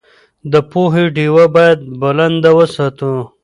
[0.51, 3.13] د پوهې ډېوه باید بلنده وساتو.